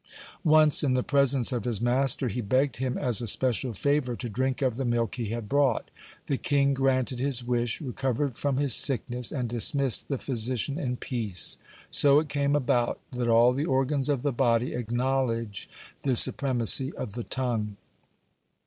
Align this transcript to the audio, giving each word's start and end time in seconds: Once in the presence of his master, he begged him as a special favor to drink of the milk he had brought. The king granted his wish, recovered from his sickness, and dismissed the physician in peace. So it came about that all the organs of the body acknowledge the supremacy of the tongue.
Once 0.43 0.83
in 0.83 0.95
the 0.95 1.03
presence 1.03 1.51
of 1.51 1.63
his 1.63 1.79
master, 1.79 2.27
he 2.27 2.41
begged 2.41 2.77
him 2.77 2.97
as 2.97 3.21
a 3.21 3.27
special 3.27 3.71
favor 3.71 4.15
to 4.15 4.27
drink 4.27 4.63
of 4.63 4.75
the 4.75 4.83
milk 4.83 5.13
he 5.13 5.27
had 5.27 5.47
brought. 5.47 5.91
The 6.25 6.39
king 6.39 6.73
granted 6.73 7.19
his 7.19 7.43
wish, 7.43 7.79
recovered 7.79 8.35
from 8.35 8.57
his 8.57 8.73
sickness, 8.73 9.31
and 9.31 9.47
dismissed 9.47 10.07
the 10.07 10.17
physician 10.17 10.79
in 10.79 10.97
peace. 10.97 11.59
So 11.91 12.17
it 12.17 12.29
came 12.29 12.55
about 12.55 12.99
that 13.11 13.27
all 13.27 13.53
the 13.53 13.65
organs 13.65 14.09
of 14.09 14.23
the 14.23 14.33
body 14.33 14.73
acknowledge 14.73 15.69
the 16.01 16.15
supremacy 16.15 16.91
of 16.93 17.13
the 17.13 17.23
tongue. 17.23 17.77